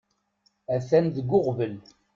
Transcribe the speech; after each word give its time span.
Atan 0.75 1.05
deg 1.15 1.29
uɣbel. 1.37 1.75